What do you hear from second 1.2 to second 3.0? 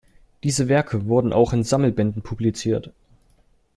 auch in Sammelbänden publiziert.